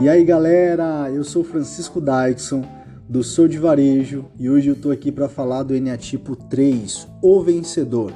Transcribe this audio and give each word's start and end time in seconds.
E 0.00 0.08
aí 0.08 0.24
galera, 0.24 1.08
eu 1.14 1.22
sou 1.22 1.44
Francisco 1.44 2.00
Dyson 2.00 2.64
do 3.08 3.22
Sou 3.22 3.46
de 3.46 3.58
Varejo 3.58 4.24
e 4.36 4.50
hoje 4.50 4.68
eu 4.68 4.74
tô 4.74 4.90
aqui 4.90 5.12
para 5.12 5.28
falar 5.28 5.62
do 5.62 5.72
Eneatipo 5.72 6.34
3, 6.34 7.06
o 7.22 7.40
vencedor. 7.40 8.12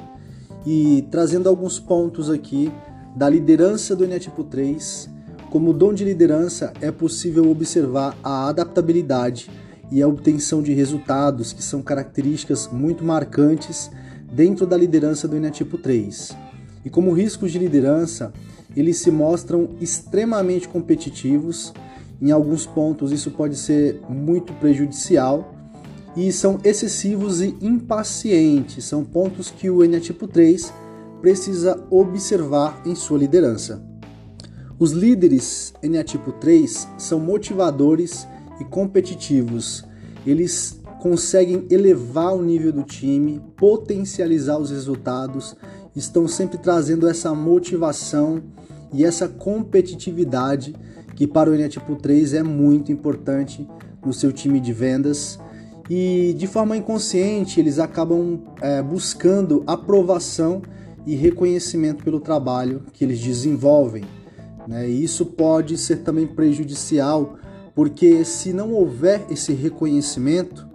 E 0.67 1.07
trazendo 1.09 1.47
alguns 1.47 1.79
pontos 1.79 2.29
aqui 2.29 2.69
da 3.15 3.29
liderança 3.29 3.95
do 3.95 4.03
Eneatipo 4.03 4.43
3. 4.43 5.09
Como 5.49 5.71
dom 5.71 5.93
de 5.93 6.03
liderança, 6.03 6.73
é 6.81 6.91
possível 6.91 7.49
observar 7.49 8.15
a 8.21 8.49
adaptabilidade 8.49 9.49
e 9.89 10.01
a 10.01 10.07
obtenção 10.07 10.61
de 10.61 10.73
resultados 10.73 11.53
que 11.53 11.63
são 11.63 11.81
características 11.81 12.69
muito 12.71 13.05
marcantes 13.05 13.89
dentro 14.31 14.67
da 14.67 14.75
liderança 14.75 15.29
do 15.29 15.37
Eneatipo 15.37 15.77
3. 15.77 16.35
E 16.83 16.89
como 16.89 17.13
riscos 17.13 17.53
de 17.53 17.57
liderança, 17.57 18.33
eles 18.75 18.97
se 18.97 19.11
mostram 19.11 19.69
extremamente 19.79 20.67
competitivos. 20.67 21.73
Em 22.21 22.31
alguns 22.31 22.65
pontos, 22.65 23.11
isso 23.11 23.31
pode 23.31 23.55
ser 23.55 24.01
muito 24.09 24.53
prejudicial 24.53 25.53
e 26.15 26.31
são 26.31 26.59
excessivos 26.63 27.41
e 27.41 27.55
impacientes. 27.61 28.85
São 28.85 29.03
pontos 29.03 29.49
que 29.49 29.69
o 29.69 29.83
Eneatipo 29.83 30.27
3 30.27 30.73
precisa 31.21 31.81
observar 31.89 32.81
em 32.85 32.95
sua 32.95 33.17
liderança. 33.17 33.83
Os 34.77 34.91
líderes 34.91 35.73
Eneatipo 35.83 36.31
3 36.31 36.87
são 36.97 37.19
motivadores 37.19 38.27
e 38.59 38.65
competitivos. 38.65 39.85
Eles 40.25 40.79
conseguem 41.01 41.65
elevar 41.69 42.33
o 42.33 42.41
nível 42.41 42.71
do 42.71 42.83
time, 42.83 43.41
potencializar 43.55 44.57
os 44.57 44.69
resultados, 44.69 45.55
estão 45.95 46.27
sempre 46.27 46.57
trazendo 46.57 47.07
essa 47.07 47.33
motivação 47.33 48.41
e 48.93 49.05
essa 49.05 49.27
competitividade 49.27 50.75
que 51.15 51.27
para 51.27 51.49
o 51.49 51.53
Eneatipo 51.53 51.95
3 51.95 52.33
é 52.35 52.43
muito 52.43 52.91
importante 52.91 53.67
no 54.05 54.13
seu 54.13 54.31
time 54.31 54.59
de 54.59 54.71
vendas. 54.71 55.39
E 55.89 56.33
de 56.37 56.47
forma 56.47 56.77
inconsciente 56.77 57.59
eles 57.59 57.79
acabam 57.79 58.41
é, 58.61 58.81
buscando 58.81 59.63
aprovação 59.65 60.61
e 61.05 61.15
reconhecimento 61.15 62.03
pelo 62.03 62.19
trabalho 62.19 62.83
que 62.93 63.03
eles 63.03 63.19
desenvolvem. 63.19 64.03
Né? 64.67 64.87
E 64.89 65.03
isso 65.03 65.25
pode 65.25 65.77
ser 65.77 65.97
também 65.97 66.27
prejudicial, 66.27 67.37
porque 67.73 68.23
se 68.23 68.53
não 68.53 68.71
houver 68.71 69.25
esse 69.31 69.51
reconhecimento, 69.53 70.67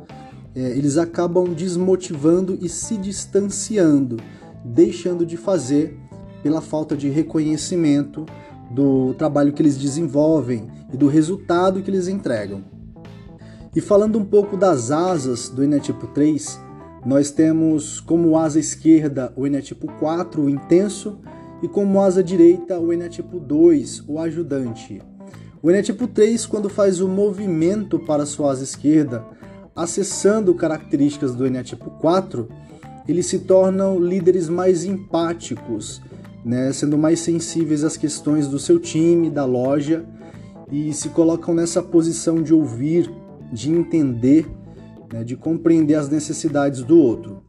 é, 0.55 0.61
eles 0.61 0.96
acabam 0.96 1.52
desmotivando 1.55 2.58
e 2.61 2.69
se 2.69 2.96
distanciando, 2.96 4.17
deixando 4.65 5.27
de 5.27 5.37
fazer 5.37 5.98
pela 6.43 6.61
falta 6.61 6.97
de 6.97 7.09
reconhecimento 7.09 8.25
do 8.70 9.15
trabalho 9.15 9.53
que 9.53 9.62
eles 9.62 9.77
desenvolvem 9.77 10.69
e 10.93 10.97
do 10.97 11.07
resultado 11.07 11.83
que 11.83 11.91
eles 11.91 12.09
entregam. 12.09 12.65
E 13.75 13.81
falando 13.81 14.19
um 14.19 14.25
pouco 14.25 14.57
das 14.57 14.91
asas 14.91 15.48
do 15.48 15.62
Eneatipo 15.62 16.07
3, 16.09 16.61
nós 17.05 17.31
temos 17.31 18.01
como 18.01 18.39
asa 18.39 18.59
esquerda 18.59 19.33
o 19.37 19.47
Eneatipo 19.47 19.87
4, 19.98 20.42
o 20.42 20.48
intenso, 20.48 21.19
e 21.62 21.69
como 21.69 22.01
asa 22.01 22.23
direita 22.23 22.79
o 22.79 22.92
Eneatipo 22.92 23.41
2, 23.41 24.05
o 24.09 24.19
ajudante. 24.19 25.03
O 25.62 25.70
Eneatipo 25.70 26.07
3, 26.07 26.47
quando 26.47 26.69
faz 26.69 27.01
o 27.01 27.09
movimento 27.09 27.98
para 27.98 28.27
sua 28.27 28.53
asa 28.53 28.65
esquerda, 28.65 29.25
acessando 29.75 30.55
características 30.55 31.35
do 31.35 31.47
Eneatipo 31.47 31.91
4, 31.91 32.48
eles 33.06 33.27
se 33.27 33.41
tornam 33.41 33.98
líderes 33.98 34.48
mais 34.48 34.84
empáticos, 34.84 36.00
né, 36.44 36.72
sendo 36.72 36.98
mais 36.98 37.20
sensíveis 37.20 37.84
às 37.84 37.96
questões 37.96 38.46
do 38.46 38.58
seu 38.58 38.78
time, 38.78 39.30
da 39.30 39.44
loja, 39.44 40.05
e 40.70 40.92
se 40.92 41.11
colocam 41.11 41.55
nessa 41.55 41.83
posição 41.83 42.42
de 42.42 42.52
ouvir, 42.52 43.11
de 43.52 43.70
entender, 43.70 44.46
né, 45.12 45.23
de 45.23 45.36
compreender 45.36 45.95
as 45.95 46.08
necessidades 46.08 46.83
do 46.83 46.98
outro. 46.98 47.42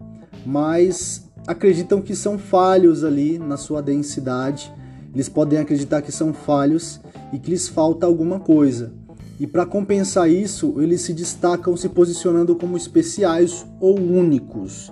Mas 0.45 1.29
acreditam 1.47 2.01
que 2.01 2.15
são 2.15 2.37
falhos 2.37 3.03
ali 3.03 3.37
na 3.39 3.57
sua 3.57 3.81
densidade, 3.81 4.71
eles 5.13 5.29
podem 5.29 5.59
acreditar 5.59 6.01
que 6.01 6.11
são 6.11 6.33
falhos 6.33 6.99
e 7.31 7.39
que 7.39 7.49
lhes 7.49 7.67
falta 7.69 8.05
alguma 8.05 8.39
coisa. 8.39 8.91
E 9.39 9.47
para 9.47 9.65
compensar 9.65 10.29
isso, 10.29 10.75
eles 10.81 11.01
se 11.01 11.13
destacam 11.13 11.75
se 11.75 11.89
posicionando 11.89 12.55
como 12.55 12.77
especiais 12.77 13.65
ou 13.79 13.97
únicos. 13.99 14.91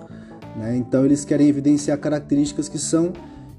Né? 0.56 0.76
Então, 0.76 1.04
eles 1.04 1.24
querem 1.24 1.48
evidenciar 1.48 1.98
características 1.98 2.68
que 2.68 2.78
são 2.78 3.12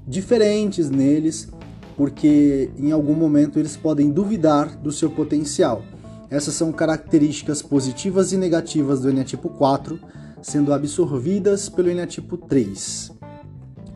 diferentes 0.06 0.88
neles, 0.88 1.48
porque 1.96 2.70
em 2.78 2.92
algum 2.92 3.14
momento 3.14 3.58
eles 3.58 3.76
podem 3.76 4.10
duvidar 4.10 4.76
do 4.78 4.92
seu 4.92 5.10
potencial. 5.10 5.82
Essas 6.30 6.54
são 6.54 6.72
características 6.72 7.62
positivas 7.62 8.32
e 8.32 8.36
negativas 8.36 9.00
do 9.00 9.08
Eneatipo 9.08 9.48
4, 9.48 9.98
sendo 10.42 10.72
absorvidas 10.72 11.68
pelo 11.68 11.90
Eneatipo 11.90 12.36
3. 12.36 13.12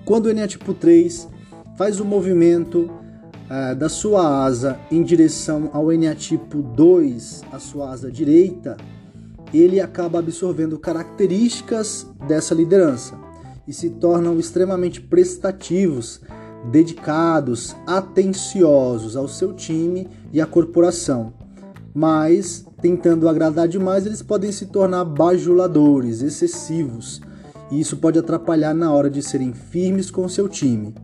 Quando 0.04 0.26
o 0.26 0.30
Eneatipo 0.30 0.72
3 0.74 1.28
faz 1.76 2.00
o 2.00 2.04
movimento 2.04 2.90
uh, 3.50 3.74
da 3.74 3.88
sua 3.88 4.44
asa 4.44 4.78
em 4.90 5.02
direção 5.02 5.70
ao 5.72 5.92
Eneatipo 5.92 6.62
2, 6.62 7.42
a 7.52 7.58
sua 7.58 7.90
asa 7.90 8.10
direita, 8.10 8.76
ele 9.58 9.80
acaba 9.80 10.18
absorvendo 10.18 10.78
características 10.78 12.06
dessa 12.26 12.54
liderança 12.54 13.18
e 13.66 13.72
se 13.72 13.90
tornam 13.90 14.38
extremamente 14.38 15.00
prestativos, 15.00 16.20
dedicados, 16.70 17.74
atenciosos 17.86 19.16
ao 19.16 19.28
seu 19.28 19.52
time 19.52 20.08
e 20.32 20.40
à 20.40 20.46
corporação. 20.46 21.32
Mas, 21.94 22.64
tentando 22.80 23.28
agradar 23.28 23.66
demais, 23.66 24.06
eles 24.06 24.22
podem 24.22 24.52
se 24.52 24.66
tornar 24.66 25.04
bajuladores, 25.04 26.22
excessivos, 26.22 27.20
e 27.70 27.80
isso 27.80 27.96
pode 27.96 28.18
atrapalhar 28.18 28.74
na 28.74 28.92
hora 28.92 29.10
de 29.10 29.22
serem 29.22 29.52
firmes 29.52 30.10
com 30.10 30.28
seu 30.28 30.48
time. 30.48 30.94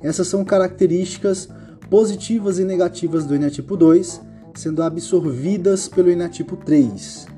Essas 0.00 0.28
são 0.28 0.44
características 0.44 1.48
positivas 1.90 2.58
e 2.58 2.64
negativas 2.64 3.24
do 3.24 3.34
Enatipo 3.34 3.76
2, 3.76 4.20
sendo 4.54 4.82
absorvidas 4.82 5.88
pelo 5.88 6.10
Enatipo 6.10 6.56
3. 6.56 7.37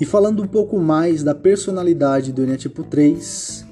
E 0.00 0.04
falando 0.04 0.44
um 0.44 0.46
pouco 0.46 0.78
mais 0.78 1.24
da 1.24 1.34
personalidade 1.34 2.32
do 2.32 2.44
Eneatipo 2.44 2.84
3, 2.84 3.66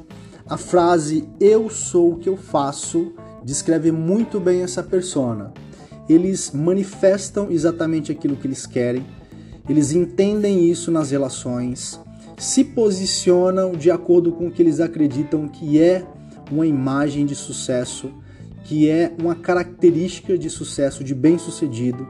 a 0.49 0.57
frase 0.57 1.29
eu 1.39 1.71
sou 1.71 2.15
o 2.15 2.17
que 2.19 2.29
eu 2.29 2.37
faço 2.37 3.13
descreve 3.45 3.93
muito 3.93 4.41
bem 4.41 4.63
essa 4.63 4.83
persona. 4.83 5.53
Eles 6.09 6.51
manifestam 6.51 7.49
exatamente 7.49 8.11
aquilo 8.11 8.35
que 8.35 8.49
eles 8.49 8.67
querem, 8.67 9.07
eles 9.69 9.93
entendem 9.93 10.69
isso 10.69 10.91
nas 10.91 11.13
relações, 11.13 12.01
se 12.37 12.65
posicionam 12.65 13.73
de 13.73 13.89
acordo 13.89 14.33
com 14.33 14.49
o 14.49 14.51
que 14.51 14.61
eles 14.61 14.81
acreditam 14.81 15.47
que 15.47 15.81
é 15.81 16.05
uma 16.51 16.67
imagem 16.67 17.25
de 17.25 17.37
sucesso, 17.37 18.11
que 18.65 18.91
é 18.91 19.15
uma 19.23 19.37
característica 19.37 20.37
de 20.37 20.51
sucesso, 20.51 21.05
de 21.05 21.15
bem-sucedido, 21.15 22.05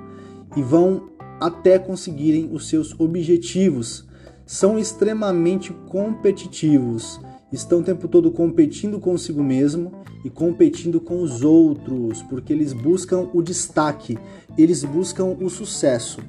e 0.56 0.62
vão 0.62 1.10
até 1.38 1.78
conseguirem 1.78 2.48
os 2.50 2.66
seus 2.66 2.98
objetivos 2.98 4.05
são 4.46 4.78
extremamente 4.78 5.72
competitivos, 5.90 7.20
estão 7.52 7.80
o 7.80 7.82
tempo 7.82 8.06
todo 8.06 8.30
competindo 8.30 9.00
consigo 9.00 9.42
mesmo 9.42 9.92
e 10.24 10.30
competindo 10.30 11.00
com 11.00 11.20
os 11.20 11.42
outros, 11.42 12.22
porque 12.22 12.52
eles 12.52 12.72
buscam 12.72 13.28
o 13.34 13.42
destaque, 13.42 14.16
eles 14.56 14.84
buscam 14.84 15.36
o 15.40 15.50
sucesso. 15.50 16.20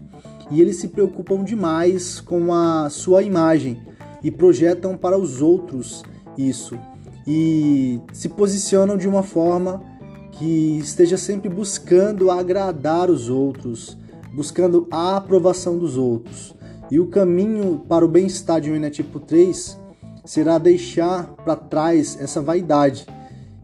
E 0.50 0.62
eles 0.62 0.78
se 0.78 0.88
preocupam 0.88 1.44
demais 1.44 2.20
com 2.20 2.54
a 2.54 2.90
sua 2.90 3.22
imagem 3.22 3.82
e 4.24 4.32
projetam 4.32 4.98
para 4.98 5.18
os 5.18 5.42
outros 5.42 6.04
isso. 6.38 6.78
E 7.26 8.00
se 8.14 8.30
posicionam 8.30 8.98
de 8.98 9.08
uma 9.08 9.24
forma 9.24 9.84
que 10.32 10.78
esteja 10.78 11.18
sempre 11.18 11.50
buscando 11.50 12.32
agradar 12.32 13.10
os 13.10 13.30
outros, 13.30 13.98
buscando 14.34 14.88
a 14.90 15.18
aprovação 15.18 15.78
dos 15.78 15.98
outros. 15.98 16.57
E 16.90 17.00
o 17.02 17.08
caminho 17.08 17.84
para 17.88 18.06
o 18.06 18.08
bem-estar 18.08 18.62
de 18.62 18.72
um 18.72 18.76
Eneatipo 18.76 19.20
3 19.20 19.78
será 20.24 20.58
deixar 20.58 21.28
para 21.36 21.56
trás 21.56 22.18
essa 22.20 22.42
vaidade 22.42 23.06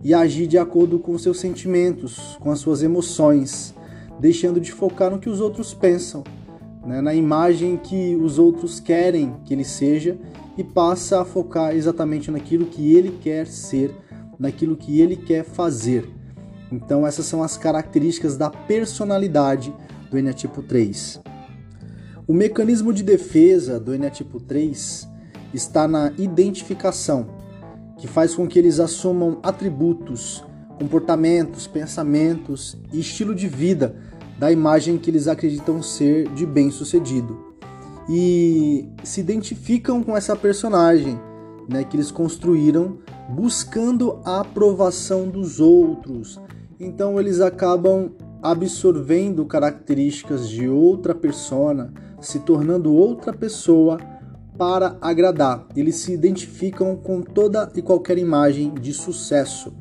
e 0.03 0.13
agir 0.13 0.45
de 0.45 0.57
acordo 0.57 0.99
com 0.99 1.17
seus 1.17 1.39
sentimentos, 1.39 2.37
com 2.41 2.51
as 2.51 2.59
suas 2.59 2.83
emoções, 2.83 3.73
deixando 4.19 4.59
de 4.59 4.73
focar 4.73 5.09
no 5.09 5.19
que 5.19 5.29
os 5.29 5.39
outros 5.39 5.73
pensam, 5.73 6.21
né, 6.85 6.99
na 6.99 7.13
imagem 7.13 7.77
que 7.77 8.13
os 8.17 8.37
outros 8.37 8.81
querem 8.81 9.33
que 9.45 9.53
ele 9.53 9.63
seja 9.63 10.17
e 10.57 10.63
passa 10.63 11.21
a 11.21 11.25
focar 11.25 11.73
exatamente 11.73 12.29
naquilo 12.29 12.65
que 12.65 12.93
ele 12.93 13.17
quer 13.21 13.47
ser, 13.47 13.95
naquilo 14.37 14.75
que 14.75 14.99
ele 14.99 15.15
quer 15.15 15.45
fazer. 15.45 16.09
Então, 16.69 17.07
essas 17.07 17.25
são 17.25 17.41
as 17.41 17.55
características 17.55 18.35
da 18.35 18.49
personalidade 18.49 19.73
do 20.11 20.17
Eneatipo 20.17 20.61
3. 20.61 21.21
O 22.25 22.33
mecanismo 22.33 22.93
de 22.93 23.03
defesa 23.03 23.77
do 23.77 23.93
Eneatipo 23.93 24.39
3 24.39 25.09
está 25.53 25.89
na 25.89 26.13
identificação, 26.17 27.27
que 27.97 28.07
faz 28.07 28.33
com 28.33 28.47
que 28.47 28.57
eles 28.57 28.79
assumam 28.79 29.39
atributos, 29.43 30.41
comportamentos, 30.79 31.67
pensamentos 31.67 32.77
e 32.93 33.01
estilo 33.01 33.35
de 33.35 33.49
vida 33.49 33.97
da 34.39 34.49
imagem 34.49 34.97
que 34.97 35.11
eles 35.11 35.27
acreditam 35.27 35.83
ser 35.83 36.29
de 36.29 36.45
bem-sucedido. 36.45 37.53
E 38.09 38.87
se 39.03 39.19
identificam 39.19 40.01
com 40.01 40.15
essa 40.15 40.33
personagem 40.33 41.19
né, 41.67 41.83
que 41.83 41.97
eles 41.97 42.09
construíram 42.09 42.99
buscando 43.29 44.21
a 44.23 44.39
aprovação 44.39 45.27
dos 45.27 45.59
outros. 45.59 46.39
Então 46.79 47.19
eles 47.19 47.41
acabam 47.41 48.13
absorvendo 48.43 49.45
características 49.45 50.49
de 50.49 50.67
outra 50.67 51.15
persona, 51.15 51.93
se 52.19 52.39
tornando 52.39 52.93
outra 52.93 53.31
pessoa 53.31 53.97
para 54.57 54.97
agradar. 55.01 55.65
Eles 55.75 55.95
se 55.95 56.11
identificam 56.11 56.95
com 56.97 57.21
toda 57.21 57.71
e 57.73 57.81
qualquer 57.81 58.17
imagem 58.17 58.73
de 58.73 58.91
sucesso. 58.93 59.73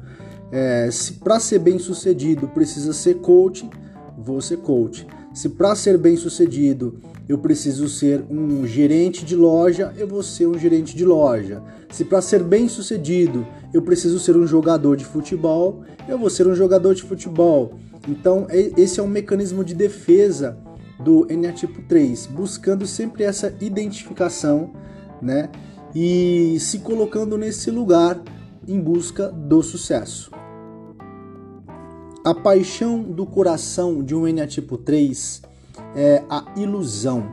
É, 0.52 0.88
se 0.92 1.14
para 1.14 1.40
ser 1.40 1.58
bem 1.58 1.78
sucedido 1.78 2.46
precisa 2.48 2.92
ser 2.92 3.16
coach, 3.16 3.68
vou 4.16 4.40
ser 4.40 4.58
coach. 4.58 5.06
Se 5.34 5.48
para 5.48 5.74
ser 5.74 5.96
bem 5.96 6.16
sucedido 6.16 7.00
eu 7.28 7.38
preciso 7.38 7.88
ser 7.88 8.22
um 8.28 8.66
gerente 8.66 9.24
de 9.24 9.34
loja, 9.34 9.92
eu 9.96 10.06
vou 10.06 10.22
ser 10.22 10.46
um 10.46 10.58
gerente 10.58 10.94
de 10.94 11.04
loja. 11.04 11.62
Se 11.90 12.04
para 12.04 12.20
ser 12.20 12.42
bem 12.42 12.68
sucedido 12.68 13.46
eu 13.72 13.80
preciso 13.80 14.20
ser 14.20 14.36
um 14.36 14.46
jogador 14.46 14.96
de 14.96 15.04
futebol, 15.04 15.82
eu 16.06 16.18
vou 16.18 16.28
ser 16.28 16.46
um 16.46 16.54
jogador 16.54 16.94
de 16.94 17.02
futebol. 17.02 17.74
Então, 18.06 18.46
esse 18.50 19.00
é 19.00 19.02
um 19.02 19.08
mecanismo 19.08 19.64
de 19.64 19.74
defesa 19.74 20.58
do 21.02 21.26
eneatipo 21.30 21.80
3, 21.88 22.26
buscando 22.26 22.86
sempre 22.86 23.24
essa 23.24 23.54
identificação, 23.60 24.72
né? 25.20 25.48
E 25.94 26.58
se 26.60 26.80
colocando 26.80 27.38
nesse 27.38 27.70
lugar 27.70 28.20
em 28.66 28.80
busca 28.80 29.28
do 29.30 29.62
sucesso. 29.62 30.30
A 32.24 32.32
paixão 32.32 33.02
do 33.02 33.26
coração 33.26 34.00
de 34.00 34.14
um 34.14 34.28
eneatipo 34.28 34.78
3 34.78 35.42
é 35.96 36.22
a 36.30 36.44
ilusão. 36.56 37.24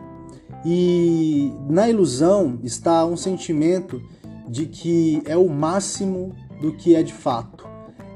E 0.65 1.53
na 1.69 1.87
ilusão 1.87 2.57
está 2.63 3.05
um 3.05 3.15
sentimento 3.15 4.01
de 4.47 4.65
que 4.65 5.21
é 5.25 5.37
o 5.37 5.47
máximo 5.47 6.35
do 6.59 6.73
que 6.73 6.95
é 6.95 7.03
de 7.03 7.13
fato. 7.13 7.67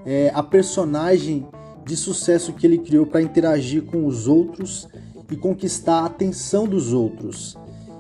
É 0.03 0.31
a 0.33 0.41
personagem 0.41 1.45
de 1.85 1.95
sucesso 1.95 2.53
que 2.53 2.65
ele 2.65 2.79
criou 2.79 3.05
para 3.05 3.21
interagir 3.21 3.83
com 3.83 4.07
os 4.07 4.27
outros 4.27 4.87
e 5.29 5.35
conquistar 5.35 5.99
a 5.99 6.05
atenção 6.05 6.65
dos 6.65 6.91
outros. 6.91 7.55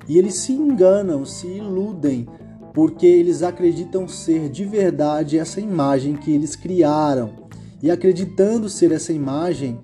E 0.09 0.17
eles 0.17 0.33
se 0.33 0.51
enganam, 0.51 1.23
se 1.25 1.45
iludem, 1.45 2.27
porque 2.73 3.05
eles 3.05 3.43
acreditam 3.43 4.07
ser 4.07 4.49
de 4.49 4.65
verdade 4.65 5.37
essa 5.37 5.61
imagem 5.61 6.15
que 6.15 6.31
eles 6.31 6.55
criaram. 6.55 7.42
E 7.83 7.91
acreditando 7.91 8.69
ser 8.69 8.93
essa 8.93 9.11
imagem, 9.11 9.77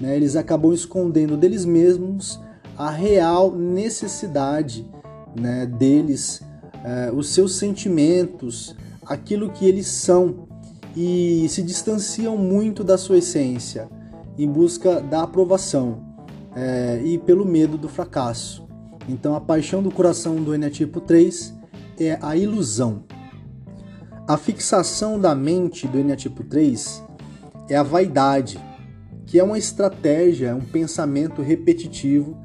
né, 0.00 0.16
eles 0.16 0.36
acabam 0.36 0.72
escondendo 0.72 1.36
deles 1.36 1.66
mesmos 1.66 2.40
a 2.78 2.90
real 2.90 3.54
necessidade 3.54 4.90
né, 5.38 5.66
deles, 5.66 6.40
é, 6.82 7.12
os 7.12 7.28
seus 7.28 7.56
sentimentos, 7.56 8.74
aquilo 9.04 9.50
que 9.50 9.66
eles 9.66 9.86
são 9.86 10.48
e 10.96 11.46
se 11.50 11.62
distanciam 11.62 12.38
muito 12.38 12.82
da 12.82 12.96
sua 12.96 13.18
essência 13.18 13.86
em 14.38 14.48
busca 14.48 15.02
da 15.02 15.22
aprovação 15.22 16.02
é, 16.56 17.02
e 17.04 17.18
pelo 17.18 17.44
medo 17.44 17.76
do 17.76 17.88
fracasso. 17.88 18.66
Então, 19.06 19.34
a 19.34 19.40
paixão 19.40 19.82
do 19.82 19.90
coração 19.90 20.36
do 20.36 20.54
Eneatipo 20.54 21.02
3 21.02 21.52
é 22.00 22.18
a 22.22 22.34
ilusão. 22.34 23.04
A 24.26 24.38
fixação 24.38 25.20
da 25.20 25.34
mente 25.34 25.86
do 25.86 25.98
Eneatipo 25.98 26.44
3 26.44 27.02
é 27.72 27.76
a 27.76 27.82
vaidade, 27.82 28.60
que 29.24 29.38
é 29.38 29.42
uma 29.42 29.56
estratégia, 29.56 30.48
é 30.48 30.54
um 30.54 30.60
pensamento 30.60 31.40
repetitivo 31.40 32.36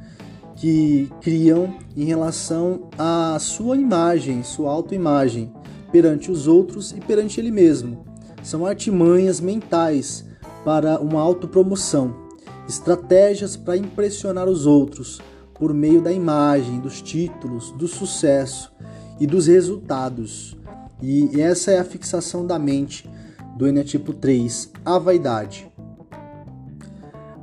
que 0.55 1.11
criam 1.21 1.75
em 1.97 2.05
relação 2.05 2.89
à 2.97 3.37
sua 3.37 3.75
imagem, 3.75 4.41
sua 4.41 4.71
autoimagem, 4.71 5.51
perante 5.91 6.31
os 6.31 6.47
outros 6.47 6.91
e 6.93 7.01
perante 7.01 7.41
ele 7.41 7.51
mesmo. 7.51 8.05
São 8.41 8.65
artimanhas 8.65 9.41
mentais 9.41 10.23
para 10.63 10.97
uma 10.99 11.19
autopromoção 11.19 12.25
estratégias 12.67 13.57
para 13.57 13.75
impressionar 13.75 14.47
os 14.47 14.65
outros 14.65 15.19
por 15.53 15.73
meio 15.73 16.01
da 16.01 16.11
imagem, 16.11 16.79
dos 16.79 17.01
títulos, 17.01 17.71
do 17.71 17.87
sucesso 17.87 18.71
e 19.19 19.27
dos 19.27 19.47
resultados. 19.47 20.55
E 21.01 21.41
essa 21.41 21.71
é 21.71 21.79
a 21.79 21.83
fixação 21.83 22.45
da 22.45 22.57
mente 22.57 23.09
do 23.57 23.67
Enetipo 23.67 24.13
3, 24.13 24.71
a 24.85 24.99
vaidade. 24.99 25.67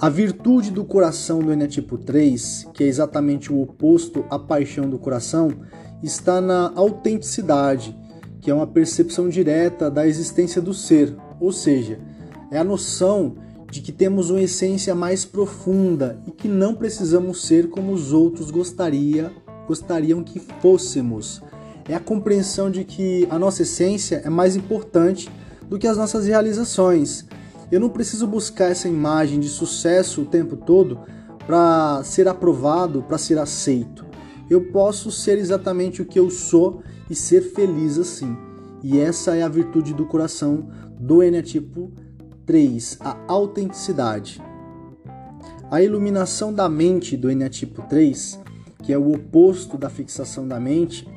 A 0.00 0.08
virtude 0.08 0.70
do 0.70 0.84
coração 0.84 1.40
do 1.40 1.52
Enetipo 1.52 1.98
3, 1.98 2.68
que 2.72 2.84
é 2.84 2.86
exatamente 2.86 3.52
o 3.52 3.60
oposto 3.60 4.24
à 4.30 4.38
paixão 4.38 4.88
do 4.88 4.96
coração, 4.96 5.50
está 6.00 6.40
na 6.40 6.72
autenticidade, 6.76 7.96
que 8.40 8.48
é 8.48 8.54
uma 8.54 8.66
percepção 8.66 9.28
direta 9.28 9.90
da 9.90 10.06
existência 10.06 10.62
do 10.62 10.72
ser, 10.72 11.16
ou 11.40 11.50
seja, 11.50 11.98
é 12.48 12.58
a 12.58 12.64
noção 12.64 13.34
de 13.68 13.80
que 13.80 13.90
temos 13.90 14.30
uma 14.30 14.40
essência 14.40 14.94
mais 14.94 15.24
profunda 15.24 16.20
e 16.28 16.30
que 16.30 16.46
não 16.46 16.76
precisamos 16.76 17.44
ser 17.44 17.70
como 17.70 17.92
os 17.92 18.12
outros 18.12 18.52
gostaria, 18.52 19.32
gostariam 19.66 20.22
que 20.22 20.38
fôssemos. 20.38 21.42
É 21.88 21.94
a 21.96 22.00
compreensão 22.00 22.70
de 22.70 22.84
que 22.84 23.26
a 23.28 23.38
nossa 23.38 23.62
essência 23.62 24.22
é 24.24 24.30
mais 24.30 24.54
importante 24.54 25.28
do 25.68 25.78
que 25.78 25.86
as 25.86 25.96
nossas 25.96 26.26
realizações. 26.26 27.26
Eu 27.70 27.80
não 27.80 27.88
preciso 27.88 28.26
buscar 28.26 28.70
essa 28.70 28.88
imagem 28.88 29.40
de 29.40 29.48
sucesso 29.48 30.22
o 30.22 30.26
tempo 30.26 30.56
todo 30.56 31.00
para 31.46 32.02
ser 32.04 32.28
aprovado, 32.28 33.02
para 33.02 33.18
ser 33.18 33.38
aceito. 33.38 34.04
Eu 34.48 34.70
posso 34.70 35.10
ser 35.10 35.38
exatamente 35.38 36.02
o 36.02 36.04
que 36.04 36.18
eu 36.18 36.30
sou 36.30 36.82
e 37.08 37.14
ser 37.14 37.40
feliz 37.40 37.98
assim. 37.98 38.36
E 38.82 38.98
essa 38.98 39.34
é 39.34 39.42
a 39.42 39.48
virtude 39.48 39.94
do 39.94 40.06
coração 40.06 40.68
do 40.98 41.22
Enetipo 41.22 41.90
3. 42.44 42.98
A 43.00 43.16
autenticidade. 43.26 44.40
A 45.70 45.82
iluminação 45.82 46.52
da 46.52 46.68
mente 46.68 47.16
do 47.16 47.30
Enneatipo 47.30 47.82
3, 47.88 48.38
que 48.82 48.92
é 48.92 48.98
o 48.98 49.12
oposto 49.12 49.78
da 49.78 49.88
fixação 49.88 50.46
da 50.46 50.60
mente, 50.60 51.08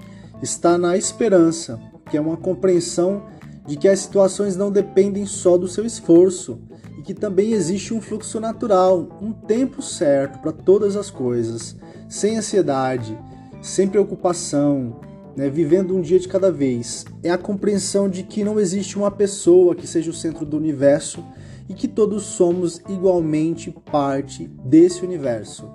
está 0.41 0.77
na 0.77 0.95
esperança, 0.97 1.79
que 2.09 2.15
é 2.15 2.21
uma 2.21 2.37
compreensão 2.37 3.23
de 3.67 3.75
que 3.75 3.87
as 3.87 3.99
situações 3.99 4.55
não 4.55 4.71
dependem 4.71 5.25
só 5.25 5.57
do 5.57 5.67
seu 5.67 5.85
esforço 5.85 6.59
e 6.97 7.01
que 7.01 7.13
também 7.13 7.51
existe 7.51 7.93
um 7.93 8.01
fluxo 8.01 8.39
natural, 8.39 9.09
um 9.21 9.33
tempo 9.33 9.81
certo 9.81 10.39
para 10.39 10.53
todas 10.53 10.95
as 10.95 11.11
coisas, 11.11 11.75
sem 12.07 12.37
ansiedade, 12.37 13.17
sem 13.61 13.87
preocupação, 13.87 14.95
né, 15.35 15.49
vivendo 15.49 15.95
um 15.95 16.01
dia 16.01 16.19
de 16.19 16.27
cada 16.27 16.51
vez, 16.51 17.05
é 17.21 17.29
a 17.29 17.37
compreensão 17.37 18.09
de 18.09 18.23
que 18.23 18.43
não 18.43 18.59
existe 18.59 18.97
uma 18.97 19.11
pessoa 19.11 19.75
que 19.75 19.85
seja 19.85 20.09
o 20.09 20.13
centro 20.13 20.45
do 20.45 20.57
universo 20.57 21.23
e 21.69 21.73
que 21.73 21.87
todos 21.87 22.23
somos 22.23 22.81
igualmente 22.89 23.75
parte 23.91 24.47
desse 24.65 25.05
universo. 25.05 25.69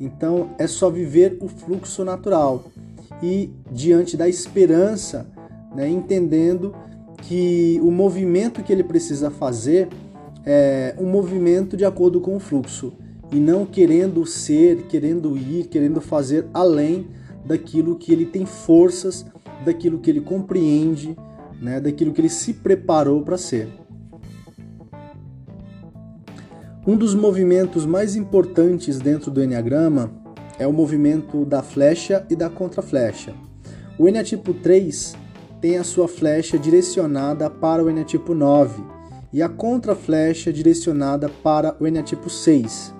Então 0.00 0.50
é 0.58 0.66
só 0.66 0.90
viver 0.90 1.36
o 1.40 1.46
fluxo 1.46 2.04
natural 2.04 2.64
e 3.22 3.50
diante 3.70 4.16
da 4.16 4.28
esperança, 4.28 5.30
né, 5.74 5.88
entendendo 5.88 6.74
que 7.28 7.80
o 7.82 7.90
movimento 7.90 8.62
que 8.62 8.72
ele 8.72 8.84
precisa 8.84 9.30
fazer 9.30 9.88
é 10.44 10.94
um 10.98 11.06
movimento 11.06 11.76
de 11.76 11.84
acordo 11.84 12.20
com 12.20 12.36
o 12.36 12.40
fluxo 12.40 12.92
e 13.32 13.36
não 13.36 13.64
querendo 13.64 14.26
ser, 14.26 14.82
querendo 14.88 15.36
ir, 15.36 15.66
querendo 15.68 16.00
fazer 16.00 16.46
além 16.52 17.08
daquilo 17.44 17.96
que 17.96 18.12
ele 18.12 18.26
tem 18.26 18.44
forças, 18.44 19.24
daquilo 19.64 19.98
que 19.98 20.10
ele 20.10 20.20
compreende, 20.20 21.16
né, 21.60 21.80
daquilo 21.80 22.12
que 22.12 22.20
ele 22.20 22.28
se 22.28 22.52
preparou 22.52 23.22
para 23.22 23.38
ser. 23.38 23.68
Um 26.86 26.96
dos 26.96 27.14
movimentos 27.14 27.86
mais 27.86 28.14
importantes 28.14 28.98
dentro 28.98 29.30
do 29.30 29.42
Enneagrama 29.42 30.10
é 30.58 30.66
o 30.66 30.72
movimento 30.72 31.46
da 31.46 31.62
flecha 31.62 32.26
e 32.28 32.36
da 32.36 32.50
contraflecha. 32.50 33.34
O 33.98 34.06
Enneatipo 34.06 34.52
3 34.52 35.23
tem 35.64 35.78
a 35.78 35.82
sua 35.82 36.06
flecha 36.06 36.58
direcionada 36.58 37.48
para 37.48 37.82
o 37.82 37.88
Enneatipo 37.88 38.34
9 38.34 38.84
e 39.32 39.42
a 39.42 39.48
contraflecha 39.48 40.52
direcionada 40.52 41.26
para 41.42 41.74
o 41.80 41.86
Enneatipo 41.86 42.28
6. 42.28 42.94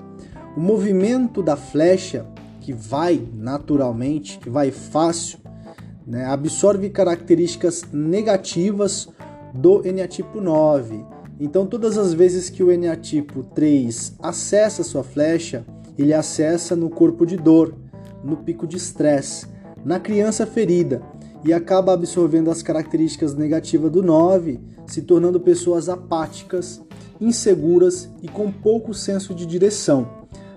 O 0.56 0.60
movimento 0.60 1.42
da 1.42 1.56
flecha 1.56 2.24
que 2.62 2.72
vai 2.72 3.22
naturalmente, 3.34 4.38
que 4.38 4.48
vai 4.48 4.70
fácil, 4.70 5.40
né, 6.06 6.24
absorve 6.24 6.88
características 6.88 7.84
negativas 7.92 9.10
do 9.52 9.86
eneatipo 9.86 10.40
9. 10.40 11.04
Então, 11.38 11.66
todas 11.66 11.98
as 11.98 12.14
vezes 12.14 12.48
que 12.48 12.62
o 12.62 12.72
eneatipo 12.72 13.42
3 13.42 14.14
acessa 14.22 14.82
sua 14.82 15.04
flecha, 15.04 15.66
ele 15.98 16.14
acessa 16.14 16.74
no 16.74 16.88
corpo 16.88 17.26
de 17.26 17.36
dor, 17.36 17.74
no 18.24 18.38
pico 18.38 18.66
de 18.66 18.78
estresse, 18.78 19.46
na 19.84 20.00
criança 20.00 20.46
ferida 20.46 21.02
e 21.44 21.52
acaba 21.52 21.92
absorvendo 21.92 22.50
as 22.50 22.62
características 22.62 23.34
negativas 23.34 23.92
do 23.92 24.02
9, 24.02 24.58
se 24.86 25.02
tornando 25.02 25.38
pessoas 25.38 25.88
apáticas 25.88 26.80
inseguras 27.20 28.08
e 28.22 28.28
com 28.28 28.50
pouco 28.50 28.94
senso 28.94 29.34
de 29.34 29.46
direção, 29.46 30.08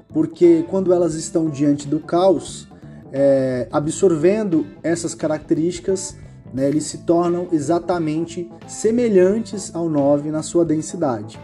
porque 0.10 0.66
quando 0.70 0.94
elas 0.94 1.14
estão 1.14 1.50
diante 1.50 1.88
do 1.88 2.00
caos, 2.00 2.68
é, 3.12 3.68
absorvendo 3.72 4.66
essas 4.82 5.14
características, 5.14 6.16
né, 6.54 6.68
eles 6.68 6.86
se 6.86 7.00
tornam 7.00 7.48
exatamente 7.52 8.50
semelhantes 8.68 9.76
ao 9.76 9.90
9 9.90 10.32
na 10.32 10.42
sua 10.42 10.64
densidade. 10.66 11.40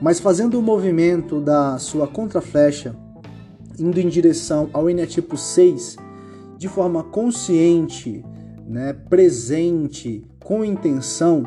Mas 0.00 0.20
fazendo 0.20 0.58
o 0.58 0.62
movimento 0.62 1.40
da 1.40 1.78
sua 1.78 2.06
contraflecha, 2.06 2.94
indo 3.78 3.98
em 3.98 4.08
direção 4.08 4.68
ao 4.72 4.88
eneatipo 4.88 5.36
6, 5.36 5.96
de 6.56 6.68
forma 6.68 7.02
consciente, 7.02 8.24
né, 8.68 8.92
presente, 8.92 10.24
com 10.44 10.64
intenção, 10.64 11.44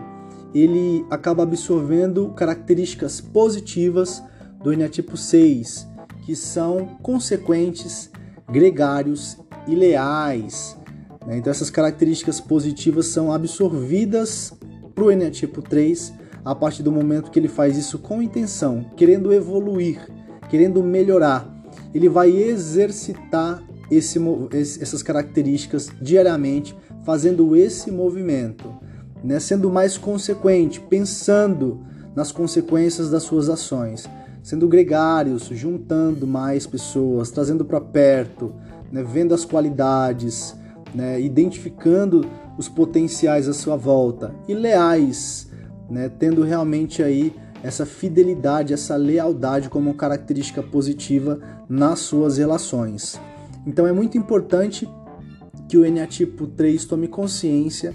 ele 0.54 1.06
acaba 1.10 1.44
absorvendo 1.44 2.30
características 2.30 3.22
positivas 3.22 4.22
do 4.64 4.74
eneatipo 4.74 5.16
6, 5.16 5.88
que 6.26 6.36
são 6.36 6.98
consequentes, 7.02 8.10
gregários 8.52 9.38
e 9.68 9.76
leais. 9.76 10.76
Né? 11.26 11.38
Então, 11.38 11.52
essas 11.52 11.70
características 11.70 12.42
positivas 12.42 13.06
são 13.06 13.32
absorvidas 13.32 14.54
para 14.94 15.04
o 15.04 15.12
eneatipo 15.12 15.62
3 15.62 16.14
a 16.44 16.56
partir 16.56 16.82
do 16.82 16.92
momento 16.92 17.30
que 17.30 17.40
ele 17.40 17.48
faz 17.48 17.78
isso 17.78 18.00
com 18.00 18.22
intenção, 18.22 18.84
querendo 18.98 19.32
evoluir, 19.32 20.02
querendo 20.50 20.84
melhorar. 20.84 21.48
Ele 21.94 22.10
vai 22.10 22.32
exercitar 22.32 23.64
esse, 23.92 24.20
essas 24.54 25.04
características 25.04 25.92
diariamente, 26.02 26.76
fazendo 27.04 27.56
esse 27.56 27.92
movimento 27.92 28.70
né, 29.24 29.40
sendo 29.40 29.70
mais 29.70 29.98
consequente, 29.98 30.80
pensando 30.80 31.80
nas 32.16 32.32
consequências 32.32 33.10
das 33.10 33.24
suas 33.24 33.50
ações, 33.50 34.10
sendo 34.44 34.68
gregários, 34.68 35.46
juntando 35.46 36.26
mais 36.26 36.66
pessoas, 36.66 37.30
trazendo 37.30 37.64
para 37.64 37.80
perto, 37.80 38.54
né, 38.92 39.04
vendo 39.04 39.34
as 39.34 39.46
qualidades, 39.46 40.56
né, 40.94 41.22
identificando 41.22 42.26
os 42.58 42.68
potenciais 42.68 43.48
à 43.48 43.54
sua 43.54 43.78
volta 43.78 44.34
e 44.48 44.54
leais, 44.54 45.50
né, 45.90 46.10
tendo 46.10 46.44
realmente 46.44 47.04
aí 47.04 47.34
essa 47.64 47.86
fidelidade, 47.86 48.74
essa 48.74 48.96
lealdade 48.96 49.70
como 49.70 49.94
característica 49.94 50.64
positiva 50.64 51.40
nas 51.70 52.00
suas 52.00 52.38
relações. 52.38 53.22
Então 53.68 53.86
é 53.86 53.92
muito 53.92 54.18
importante 54.18 54.90
que 55.72 55.78
o 55.78 55.86
eneatipo 55.86 56.48
3 56.48 56.84
tome 56.84 57.08
consciência 57.08 57.94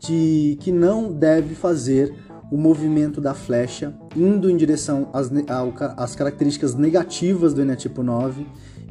de 0.00 0.58
que 0.60 0.72
não 0.72 1.12
deve 1.12 1.54
fazer 1.54 2.12
o 2.50 2.56
movimento 2.56 3.20
da 3.20 3.32
flecha 3.32 3.94
indo 4.16 4.50
em 4.50 4.56
direção 4.56 5.10
às, 5.12 5.30
às 5.96 6.16
características 6.16 6.74
negativas 6.74 7.54
do 7.54 7.62
Enetipo 7.62 8.02
9 8.02 8.44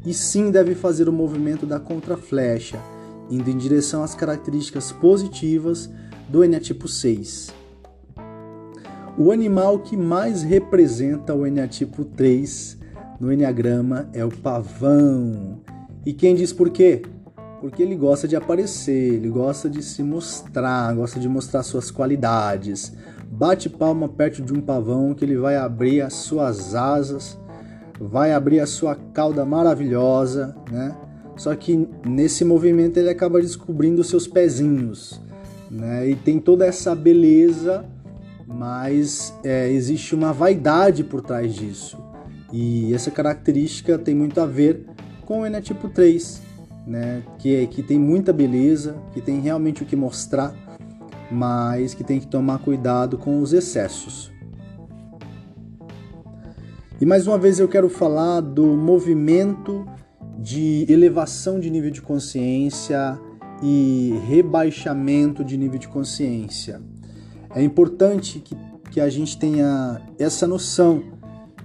e 0.06 0.14
sim 0.14 0.50
deve 0.50 0.74
fazer 0.74 1.06
o 1.06 1.12
movimento 1.12 1.66
da 1.66 1.78
contraflecha 1.78 2.78
indo 3.30 3.50
em 3.50 3.58
direção 3.58 4.02
às 4.02 4.14
características 4.14 4.90
positivas 4.90 5.90
do 6.26 6.42
Enetipo 6.42 6.88
6. 6.88 7.52
O 9.18 9.32
animal 9.32 9.80
que 9.80 9.98
mais 9.98 10.42
representa 10.42 11.34
o 11.34 11.46
Enetipo 11.46 12.06
3 12.06 12.78
no 13.20 13.30
Enneagrama 13.30 14.08
é 14.14 14.24
o 14.24 14.30
pavão. 14.30 15.60
E 16.06 16.14
quem 16.14 16.34
diz 16.34 16.54
por 16.54 16.70
quê? 16.70 17.02
Porque 17.64 17.82
ele 17.82 17.96
gosta 17.96 18.28
de 18.28 18.36
aparecer, 18.36 19.14
ele 19.14 19.30
gosta 19.30 19.70
de 19.70 19.82
se 19.82 20.02
mostrar, 20.02 20.94
gosta 20.94 21.18
de 21.18 21.26
mostrar 21.26 21.62
suas 21.62 21.90
qualidades. 21.90 22.92
Bate 23.26 23.70
palma 23.70 24.06
perto 24.06 24.42
de 24.42 24.52
um 24.52 24.60
pavão 24.60 25.14
que 25.14 25.24
ele 25.24 25.38
vai 25.38 25.56
abrir 25.56 26.02
as 26.02 26.12
suas 26.12 26.74
asas, 26.74 27.38
vai 27.98 28.34
abrir 28.34 28.60
a 28.60 28.66
sua 28.66 28.94
cauda 28.94 29.46
maravilhosa, 29.46 30.54
né? 30.70 30.94
Só 31.38 31.56
que 31.56 31.88
nesse 32.06 32.44
movimento 32.44 32.98
ele 32.98 33.08
acaba 33.08 33.40
descobrindo 33.40 34.04
seus 34.04 34.28
pezinhos, 34.28 35.18
né? 35.70 36.06
E 36.10 36.16
tem 36.16 36.38
toda 36.38 36.66
essa 36.66 36.94
beleza, 36.94 37.82
mas 38.46 39.32
é, 39.42 39.70
existe 39.70 40.14
uma 40.14 40.34
vaidade 40.34 41.02
por 41.02 41.22
trás 41.22 41.54
disso. 41.54 41.96
E 42.52 42.92
essa 42.92 43.10
característica 43.10 43.98
tem 43.98 44.14
muito 44.14 44.38
a 44.38 44.44
ver 44.44 44.84
com 45.24 45.40
o 45.40 45.46
Enetipo 45.46 45.88
3, 45.88 46.42
né? 46.86 47.22
Que, 47.38 47.66
que 47.68 47.82
tem 47.82 47.98
muita 47.98 48.32
beleza, 48.32 48.96
que 49.12 49.20
tem 49.20 49.40
realmente 49.40 49.82
o 49.82 49.86
que 49.86 49.96
mostrar, 49.96 50.54
mas 51.30 51.94
que 51.94 52.04
tem 52.04 52.20
que 52.20 52.26
tomar 52.26 52.58
cuidado 52.58 53.18
com 53.18 53.40
os 53.40 53.52
excessos. 53.52 54.32
E 57.00 57.06
mais 57.06 57.26
uma 57.26 57.36
vez 57.36 57.58
eu 57.58 57.68
quero 57.68 57.88
falar 57.88 58.40
do 58.40 58.66
movimento 58.66 59.86
de 60.38 60.86
elevação 60.88 61.58
de 61.58 61.70
nível 61.70 61.90
de 61.90 62.00
consciência 62.00 63.18
e 63.62 64.20
rebaixamento 64.26 65.44
de 65.44 65.56
nível 65.56 65.78
de 65.78 65.88
consciência. 65.88 66.80
É 67.54 67.62
importante 67.62 68.38
que, 68.40 68.56
que 68.90 69.00
a 69.00 69.08
gente 69.08 69.38
tenha 69.38 70.00
essa 70.18 70.46
noção 70.46 71.02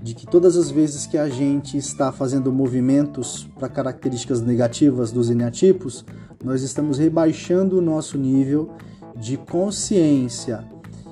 de 0.01 0.15
que 0.15 0.25
todas 0.25 0.56
as 0.56 0.72
vezes 0.72 1.06
que 1.06 1.18
a 1.18 1.27
gente 1.27 1.77
está 1.77 2.12
fazendo 2.12 2.51
movimentos 2.51 3.48
para 3.58 3.68
características 3.68 4.41
negativas 4.41 5.12
dos 5.12 5.29
eneatipos, 5.29 6.06
nós 6.44 6.62
estamos 6.62 6.98
rebaixando 6.98 7.77
o 7.77 7.82
nosso 7.82 8.18
nível 8.18 8.72
de 9.15 9.36
consciência. 9.38 10.63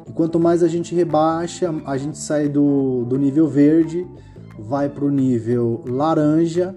E 0.08 0.12
quanto 0.12 0.40
mais 0.40 0.64
a 0.64 0.68
gente 0.68 0.96
rebaixa, 0.96 1.74
a 1.86 1.98
gente 1.98 2.18
sai 2.18 2.48
do, 2.48 3.04
do 3.06 3.18
nível 3.18 3.48
verde, 3.48 4.08
vai 4.58 4.88
para 4.88 5.04
o 5.04 5.12
nível 5.12 5.84
laranja 5.86 6.76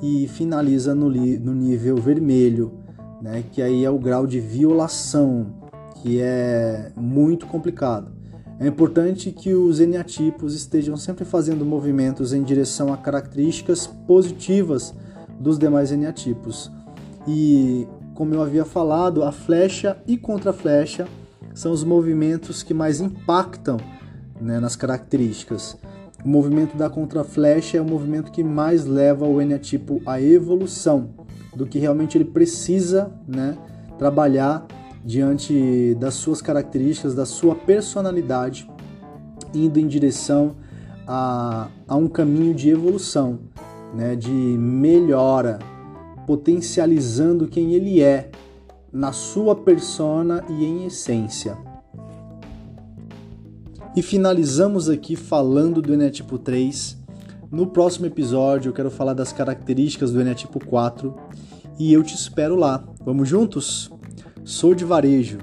e 0.00 0.28
finaliza 0.28 0.94
no, 0.94 1.10
no 1.10 1.54
nível 1.54 1.96
vermelho, 1.96 2.72
né? 3.20 3.42
que 3.50 3.60
aí 3.60 3.84
é 3.84 3.90
o 3.90 3.98
grau 3.98 4.26
de 4.26 4.38
violação, 4.38 5.54
que 5.96 6.20
é 6.20 6.92
muito 6.96 7.46
complicado. 7.46 8.17
É 8.60 8.66
importante 8.66 9.30
que 9.30 9.54
os 9.54 9.78
eneatipos 9.78 10.52
estejam 10.54 10.96
sempre 10.96 11.24
fazendo 11.24 11.64
movimentos 11.64 12.32
em 12.32 12.42
direção 12.42 12.92
a 12.92 12.96
características 12.96 13.86
positivas 13.86 14.92
dos 15.38 15.58
demais 15.58 15.92
eneatipos. 15.92 16.70
E, 17.26 17.86
como 18.14 18.34
eu 18.34 18.42
havia 18.42 18.64
falado, 18.64 19.22
a 19.22 19.30
flecha 19.30 19.96
e 20.08 20.16
contra-flecha 20.16 21.06
são 21.54 21.70
os 21.70 21.84
movimentos 21.84 22.64
que 22.64 22.74
mais 22.74 23.00
impactam 23.00 23.76
né, 24.40 24.58
nas 24.58 24.74
características. 24.74 25.76
O 26.24 26.28
movimento 26.28 26.76
da 26.76 26.90
contra-flecha 26.90 27.78
é 27.78 27.80
o 27.80 27.84
movimento 27.84 28.32
que 28.32 28.42
mais 28.42 28.84
leva 28.84 29.24
o 29.24 29.40
eneatipo 29.40 30.02
à 30.04 30.20
evolução, 30.20 31.10
do 31.54 31.64
que 31.64 31.78
realmente 31.78 32.18
ele 32.18 32.24
precisa 32.24 33.12
né, 33.26 33.56
trabalhar 33.98 34.66
diante 35.04 35.94
das 35.96 36.14
suas 36.14 36.42
características, 36.42 37.14
da 37.14 37.24
sua 37.24 37.54
personalidade, 37.54 38.68
indo 39.54 39.78
em 39.78 39.86
direção 39.86 40.56
a, 41.06 41.68
a 41.86 41.96
um 41.96 42.08
caminho 42.08 42.54
de 42.54 42.68
evolução, 42.68 43.40
né, 43.94 44.14
de 44.14 44.30
melhora, 44.30 45.58
potencializando 46.26 47.48
quem 47.48 47.72
ele 47.72 48.02
é 48.02 48.30
na 48.92 49.12
sua 49.12 49.54
persona 49.54 50.44
e 50.48 50.64
em 50.64 50.84
essência. 50.84 51.56
E 53.96 54.02
finalizamos 54.02 54.88
aqui 54.88 55.16
falando 55.16 55.80
do 55.80 55.92
Enetipo 55.92 56.38
3. 56.38 56.98
No 57.50 57.66
próximo 57.66 58.06
episódio 58.06 58.68
eu 58.68 58.72
quero 58.74 58.90
falar 58.90 59.14
das 59.14 59.32
características 59.32 60.12
do 60.12 60.20
Enetipo 60.20 60.64
4 60.64 61.14
e 61.78 61.92
eu 61.92 62.02
te 62.02 62.14
espero 62.14 62.54
lá. 62.54 62.84
Vamos 63.04 63.28
juntos? 63.28 63.90
Sou 64.48 64.74
de 64.74 64.82
varejo 64.82 65.40